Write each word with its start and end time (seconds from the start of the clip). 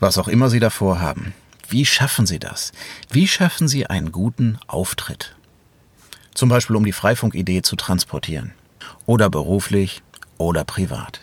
Was 0.00 0.16
auch 0.16 0.28
immer 0.28 0.48
Sie 0.48 0.60
davor 0.60 1.00
haben. 1.00 1.34
Wie 1.68 1.84
schaffen 1.84 2.26
Sie 2.26 2.38
das? 2.38 2.72
Wie 3.10 3.28
schaffen 3.28 3.68
Sie 3.68 3.86
einen 3.86 4.10
guten 4.10 4.58
Auftritt? 4.66 5.36
Zum 6.34 6.48
Beispiel, 6.48 6.76
um 6.76 6.84
die 6.84 6.92
Freifunk-Idee 6.92 7.60
zu 7.62 7.76
transportieren. 7.76 8.52
Oder 9.04 9.28
beruflich 9.28 10.02
oder 10.38 10.64
privat. 10.64 11.20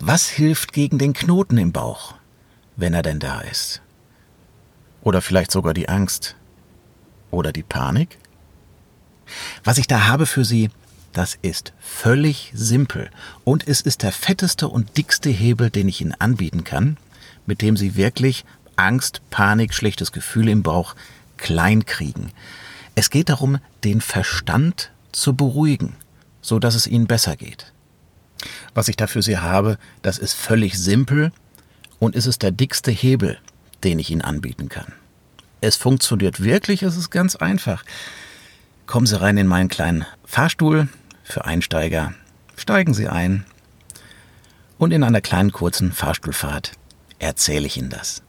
Was 0.00 0.28
hilft 0.28 0.72
gegen 0.72 0.98
den 0.98 1.12
Knoten 1.12 1.58
im 1.58 1.72
Bauch, 1.72 2.14
wenn 2.74 2.92
er 2.92 3.02
denn 3.02 3.20
da 3.20 3.40
ist? 3.40 3.80
Oder 5.00 5.22
vielleicht 5.22 5.52
sogar 5.52 5.72
die 5.72 5.88
Angst? 5.88 6.36
Oder 7.30 7.52
die 7.52 7.62
Panik? 7.62 8.18
Was 9.62 9.78
ich 9.78 9.86
da 9.86 10.08
habe 10.08 10.26
für 10.26 10.44
Sie, 10.44 10.70
das 11.12 11.38
ist 11.40 11.72
völlig 11.78 12.50
simpel 12.54 13.10
und 13.44 13.66
es 13.66 13.80
ist 13.80 14.02
der 14.02 14.12
fetteste 14.12 14.68
und 14.68 14.96
dickste 14.96 15.30
Hebel, 15.30 15.70
den 15.70 15.88
ich 15.88 16.00
Ihnen 16.00 16.14
anbieten 16.14 16.64
kann, 16.64 16.98
mit 17.46 17.62
dem 17.62 17.76
Sie 17.76 17.96
wirklich 17.96 18.44
Angst, 18.76 19.22
Panik, 19.30 19.74
schlechtes 19.74 20.12
Gefühl 20.12 20.48
im 20.48 20.62
Bauch 20.62 20.94
klein 21.36 21.86
kriegen. 21.86 22.32
Es 22.94 23.10
geht 23.10 23.28
darum, 23.28 23.58
den 23.84 24.00
Verstand 24.00 24.90
zu 25.12 25.34
beruhigen, 25.34 25.96
so 26.40 26.58
dass 26.58 26.74
es 26.74 26.86
Ihnen 26.86 27.06
besser 27.06 27.36
geht. 27.36 27.72
Was 28.74 28.88
ich 28.88 28.96
da 28.96 29.06
für 29.06 29.22
Sie 29.22 29.38
habe, 29.38 29.78
das 30.02 30.18
ist 30.18 30.34
völlig 30.34 30.78
simpel 30.78 31.32
und 31.98 32.14
es 32.14 32.26
ist 32.26 32.42
der 32.42 32.50
dickste 32.50 32.90
Hebel, 32.90 33.38
den 33.84 33.98
ich 33.98 34.10
Ihnen 34.10 34.22
anbieten 34.22 34.68
kann. 34.68 34.92
Es 35.60 35.76
funktioniert 35.76 36.42
wirklich, 36.42 36.82
es 36.82 36.96
ist 36.96 37.10
ganz 37.10 37.36
einfach. 37.36 37.84
Kommen 38.86 39.06
Sie 39.06 39.18
rein 39.20 39.38
in 39.38 39.46
meinen 39.46 39.68
kleinen 39.68 40.04
Fahrstuhl, 40.24 40.88
für 41.24 41.44
Einsteiger. 41.44 42.14
Steigen 42.56 42.94
Sie 42.94 43.08
ein 43.08 43.44
und 44.78 44.92
in 44.92 45.02
einer 45.02 45.20
kleinen 45.20 45.50
kurzen 45.50 45.92
Fahrstuhlfahrt 45.92 46.72
erzähle 47.26 47.66
ich 47.66 47.76
Ihnen 47.76 47.90
das. 47.90 48.22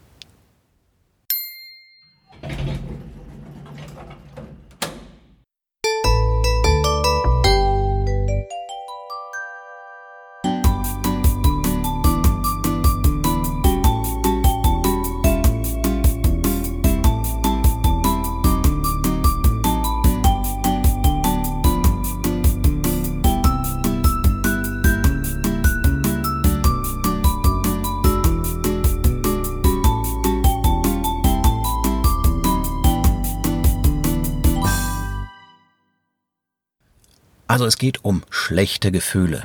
Also 37.48 37.66
es 37.66 37.78
geht 37.78 38.03
um 38.03 38.23
schlechte 38.30 38.92
Gefühle. 38.92 39.44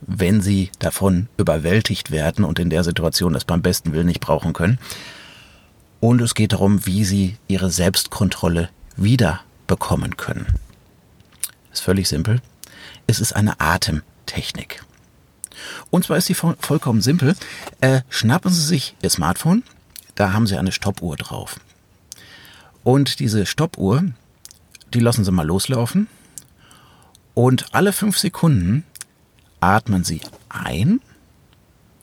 Wenn 0.00 0.40
Sie 0.40 0.70
davon 0.78 1.28
überwältigt 1.36 2.10
werden 2.10 2.44
und 2.44 2.58
in 2.58 2.70
der 2.70 2.84
Situation 2.84 3.32
das 3.32 3.44
beim 3.44 3.62
besten 3.62 3.92
Willen 3.92 4.06
nicht 4.06 4.20
brauchen 4.20 4.52
können. 4.52 4.78
Und 6.00 6.20
es 6.20 6.34
geht 6.34 6.52
darum, 6.52 6.84
wie 6.86 7.04
Sie 7.04 7.36
Ihre 7.48 7.70
Selbstkontrolle 7.70 8.68
wieder 8.96 9.40
bekommen 9.66 10.16
können. 10.16 10.46
Ist 11.72 11.82
völlig 11.82 12.08
simpel. 12.08 12.42
Es 13.06 13.20
ist 13.20 13.32
eine 13.32 13.60
Atemtechnik. 13.60 14.82
Und 15.90 16.04
zwar 16.04 16.18
ist 16.18 16.26
sie 16.26 16.34
vollkommen 16.34 17.00
simpel. 17.00 17.34
Äh, 17.80 18.02
schnappen 18.10 18.52
Sie 18.52 18.62
sich 18.62 18.94
Ihr 19.02 19.10
Smartphone, 19.10 19.62
da 20.14 20.32
haben 20.32 20.46
Sie 20.46 20.58
eine 20.58 20.72
Stoppuhr 20.72 21.16
drauf. 21.16 21.58
Und 22.84 23.20
diese 23.20 23.46
Stoppuhr, 23.46 24.04
die 24.92 25.00
lassen 25.00 25.24
Sie 25.24 25.32
mal 25.32 25.46
loslaufen 25.46 26.08
und 27.36 27.74
alle 27.74 27.92
fünf 27.92 28.16
Sekunden 28.16 28.82
atmen 29.60 30.04
Sie 30.04 30.22
ein, 30.48 31.02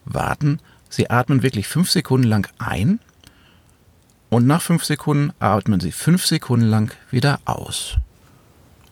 warten, 0.05 0.59
Sie 0.89 1.09
atmen 1.09 1.41
wirklich 1.41 1.67
fünf 1.67 1.89
Sekunden 1.89 2.27
lang 2.27 2.47
ein 2.59 2.99
und 4.29 4.45
nach 4.45 4.61
fünf 4.61 4.85
Sekunden 4.85 5.33
atmen 5.39 5.79
Sie 5.79 5.91
fünf 5.91 6.27
Sekunden 6.27 6.67
lang 6.67 6.95
wieder 7.09 7.39
aus. 7.45 7.97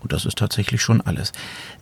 Und 0.01 0.13
das 0.13 0.25
ist 0.25 0.39
tatsächlich 0.39 0.81
schon 0.81 0.99
alles. 1.01 1.31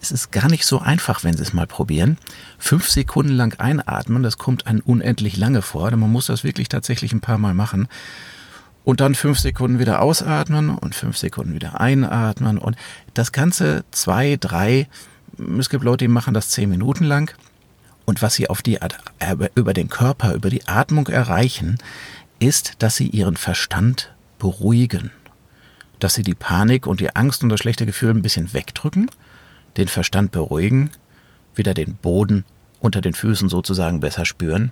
Es 0.02 0.12
ist 0.12 0.34
gar 0.34 0.50
nicht 0.50 0.66
so 0.66 0.80
einfach, 0.80 1.24
wenn 1.24 1.38
Sie 1.38 1.44
es 1.44 1.54
mal 1.54 1.66
probieren. 1.66 2.18
Fünf 2.58 2.90
Sekunden 2.90 3.32
lang 3.32 3.58
einatmen, 3.62 4.24
das 4.24 4.38
kommt 4.38 4.68
einem 4.68 4.82
unendlich 4.82 5.38
lange 5.38 5.62
vor. 5.62 5.90
Man 5.92 6.12
muss 6.12 6.26
das 6.26 6.44
wirklich 6.44 6.68
tatsächlich 6.68 7.14
ein 7.14 7.22
paar 7.22 7.38
Mal 7.38 7.54
machen 7.54 7.88
und 8.90 9.02
dann 9.02 9.14
fünf 9.14 9.38
Sekunden 9.38 9.78
wieder 9.78 10.02
ausatmen 10.02 10.72
und 10.72 10.96
fünf 10.96 11.16
Sekunden 11.16 11.54
wieder 11.54 11.80
einatmen. 11.80 12.58
Und 12.58 12.76
das 13.14 13.32
Ganze 13.32 13.84
zwei, 13.92 14.36
drei, 14.40 14.88
es 15.60 15.70
gibt 15.70 15.84
Leute, 15.84 16.06
die 16.06 16.08
machen 16.08 16.34
das 16.34 16.50
zehn 16.50 16.72
Minuten 16.72 17.04
lang. 17.04 17.32
Und 18.06 18.24
was 18.24 18.34
sie 18.34 18.50
auf 18.50 18.64
die 18.64 18.80
über 19.54 19.74
den 19.76 19.90
Körper, 19.90 20.34
über 20.34 20.50
die 20.50 20.68
Atmung 20.68 21.06
erreichen, 21.06 21.78
ist, 22.40 22.78
dass 22.80 22.96
sie 22.96 23.08
ihren 23.08 23.38
Verstand 23.38 24.12
beruhigen, 24.40 25.12
dass 26.00 26.16
sie 26.16 26.24
die 26.24 26.34
Panik 26.34 26.88
und 26.88 27.00
die 27.00 27.16
Angst 27.16 27.44
und 27.44 27.50
das 27.50 27.60
schlechte 27.60 27.86
Gefühl 27.86 28.10
ein 28.10 28.24
bisschen 28.24 28.54
wegdrücken, 28.54 29.12
den 29.78 29.88
Verstand 29.88 30.32
beruhigen, 30.32 30.90
wieder 31.54 31.76
den 31.76 31.94
Boden 31.94 32.44
unter 32.80 33.02
den 33.02 33.14
Füßen 33.14 33.50
sozusagen 33.50 34.00
besser 34.00 34.26
spüren 34.26 34.72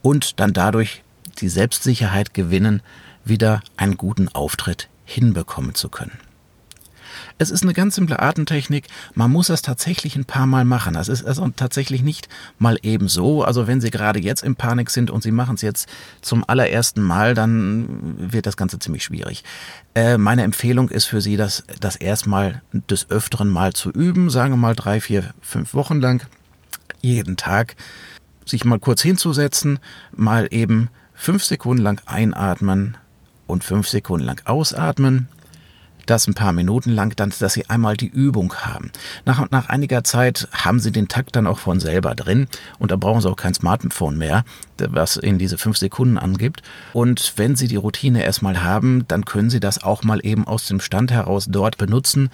und 0.00 0.38
dann 0.38 0.52
dadurch 0.52 1.02
die 1.36 1.48
Selbstsicherheit 1.48 2.34
gewinnen, 2.34 2.82
wieder 3.24 3.62
einen 3.76 3.96
guten 3.96 4.28
Auftritt 4.28 4.88
hinbekommen 5.04 5.74
zu 5.74 5.88
können. 5.88 6.18
Es 7.38 7.50
ist 7.50 7.62
eine 7.62 7.74
ganz 7.74 7.96
simple 7.96 8.18
Atemtechnik. 8.18 8.86
Man 9.14 9.30
muss 9.30 9.48
es 9.50 9.62
tatsächlich 9.62 10.16
ein 10.16 10.24
paar 10.24 10.46
Mal 10.46 10.64
machen. 10.64 10.94
Das 10.94 11.08
ist 11.08 11.24
also 11.24 11.46
tatsächlich 11.54 12.02
nicht 12.02 12.28
mal 12.58 12.78
eben 12.82 13.08
so. 13.08 13.42
Also 13.42 13.66
wenn 13.66 13.80
Sie 13.80 13.90
gerade 13.90 14.20
jetzt 14.20 14.42
in 14.42 14.56
Panik 14.56 14.90
sind 14.90 15.10
und 15.10 15.22
Sie 15.22 15.32
machen 15.32 15.56
es 15.56 15.62
jetzt 15.62 15.88
zum 16.22 16.44
allerersten 16.48 17.02
Mal, 17.02 17.34
dann 17.34 18.32
wird 18.32 18.46
das 18.46 18.56
Ganze 18.56 18.78
ziemlich 18.78 19.04
schwierig. 19.04 19.44
Äh, 19.94 20.18
meine 20.18 20.42
Empfehlung 20.44 20.88
ist 20.88 21.04
für 21.06 21.20
Sie, 21.20 21.36
das, 21.36 21.64
das 21.80 21.96
erstmal 21.96 22.62
des 22.72 23.10
Öfteren 23.10 23.48
mal 23.48 23.72
zu 23.72 23.90
üben. 23.90 24.30
Sagen 24.30 24.54
wir 24.54 24.58
mal 24.58 24.74
drei, 24.74 25.00
vier, 25.00 25.34
fünf 25.40 25.74
Wochen 25.74 26.00
lang. 26.00 26.26
Jeden 27.02 27.36
Tag 27.36 27.76
sich 28.46 28.64
mal 28.64 28.78
kurz 28.78 29.02
hinzusetzen, 29.02 29.78
mal 30.14 30.48
eben 30.50 30.88
fünf 31.16 31.44
Sekunden 31.44 31.82
lang 31.82 32.00
einatmen, 32.06 32.96
und 33.46 33.64
fünf 33.64 33.88
Sekunden 33.88 34.26
lang 34.26 34.40
ausatmen. 34.44 35.28
Das 36.04 36.28
ein 36.28 36.34
paar 36.34 36.52
Minuten 36.52 36.92
lang, 36.92 37.16
dann, 37.16 37.32
dass 37.36 37.54
Sie 37.54 37.68
einmal 37.68 37.96
die 37.96 38.06
Übung 38.06 38.54
haben. 38.54 38.92
Nach, 39.24 39.50
nach 39.50 39.68
einiger 39.68 40.04
Zeit 40.04 40.46
haben 40.52 40.78
Sie 40.78 40.92
den 40.92 41.08
Takt 41.08 41.34
dann 41.34 41.48
auch 41.48 41.58
von 41.58 41.80
selber 41.80 42.14
drin 42.14 42.46
und 42.78 42.92
da 42.92 42.96
brauchen 42.96 43.20
Sie 43.20 43.28
auch 43.28 43.34
kein 43.34 43.54
Smartphone 43.54 44.16
mehr, 44.16 44.44
was 44.78 45.16
Ihnen 45.16 45.40
diese 45.40 45.58
fünf 45.58 45.76
Sekunden 45.78 46.16
angibt. 46.16 46.62
Und 46.92 47.32
wenn 47.34 47.56
Sie 47.56 47.66
die 47.66 47.74
Routine 47.74 48.22
erstmal 48.22 48.62
haben, 48.62 49.04
dann 49.08 49.24
können 49.24 49.50
Sie 49.50 49.58
das 49.58 49.82
auch 49.82 50.04
mal 50.04 50.24
eben 50.24 50.46
aus 50.46 50.68
dem 50.68 50.78
Stand 50.78 51.10
heraus 51.10 51.48
dort 51.50 51.76
benutzen, 51.76 52.30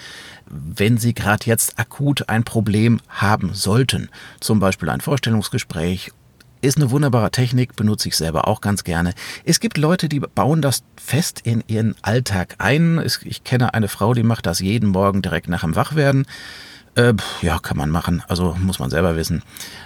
wenn 0.50 0.99
Sie 0.99 1.14
gerade 1.14 1.47
jetzt 1.47 1.78
akut 1.78 2.28
ein 2.28 2.44
Problem 2.44 3.00
haben 3.09 3.54
sollten. 3.54 4.10
Zum 4.41 4.60
Beispiel 4.60 4.91
ein 4.91 5.00
Vorstellungsgespräch 5.00 6.12
ist 6.62 6.78
eine 6.78 6.90
wunderbare 6.90 7.30
Technik, 7.30 7.76
benutze 7.76 8.08
ich 8.08 8.16
selber 8.16 8.48
auch 8.48 8.60
ganz 8.60 8.84
gerne. 8.84 9.12
Es 9.44 9.60
gibt 9.60 9.76
Leute, 9.76 10.08
die 10.08 10.20
bauen 10.20 10.62
das 10.62 10.84
fest 10.96 11.40
in 11.44 11.62
ihren 11.66 11.94
Alltag 12.02 12.54
ein. 12.58 13.04
Ich 13.24 13.44
kenne 13.44 13.74
eine 13.74 13.88
Frau, 13.88 14.14
die 14.14 14.22
macht 14.22 14.46
das 14.46 14.60
jeden 14.60 14.88
Morgen 14.88 15.20
direkt 15.20 15.48
nach 15.48 15.62
dem 15.62 15.76
Wachwerden. 15.76 16.26
Äh, 16.94 17.14
ja, 17.40 17.58
kann 17.58 17.76
man 17.76 17.90
machen. 17.90 18.22
Also 18.28 18.54
muss 18.60 18.78
man 18.78 18.90
selber 18.90 19.16
wissen. 19.16 19.42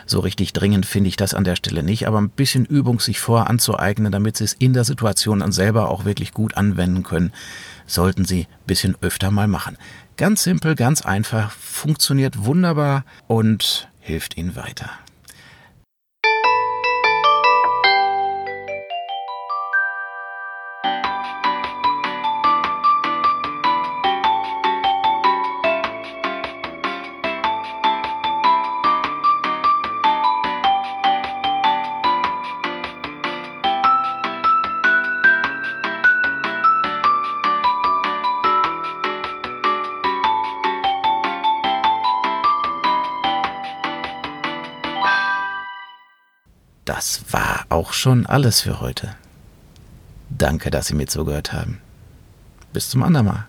So 0.06 0.20
richtig 0.20 0.52
dringend 0.52 0.86
finde 0.86 1.08
ich 1.08 1.16
das 1.16 1.34
an 1.34 1.44
der 1.44 1.56
Stelle 1.56 1.82
nicht. 1.82 2.06
Aber 2.06 2.20
ein 2.20 2.30
bisschen 2.30 2.64
Übung 2.64 3.00
sich 3.00 3.20
vor 3.20 3.48
anzueignen, 3.48 4.10
damit 4.10 4.36
Sie 4.36 4.44
es 4.44 4.52
in 4.52 4.72
der 4.72 4.84
Situation 4.84 5.40
dann 5.40 5.52
selber 5.52 5.88
auch 5.88 6.04
wirklich 6.04 6.32
gut 6.32 6.56
anwenden 6.56 7.04
können, 7.04 7.32
sollten 7.86 8.24
Sie 8.24 8.42
ein 8.42 8.66
bisschen 8.66 8.96
öfter 9.00 9.30
mal 9.30 9.46
machen. 9.46 9.78
Ganz 10.16 10.42
simpel, 10.42 10.74
ganz 10.74 11.02
einfach, 11.02 11.52
funktioniert 11.52 12.44
wunderbar 12.44 13.04
und 13.28 13.88
hilft 14.00 14.36
Ihnen 14.36 14.56
weiter. 14.56 14.90
das 46.86 47.20
war 47.30 47.66
auch 47.68 47.92
schon 47.92 48.24
alles 48.24 48.62
für 48.62 48.80
heute. 48.80 49.14
Danke, 50.30 50.70
dass 50.70 50.86
Sie 50.86 50.94
mir 50.94 51.06
zugehört 51.06 51.52
haben. 51.52 51.80
Bis 52.72 52.88
zum 52.88 53.02
anderen 53.02 53.26
Mal. 53.26 53.46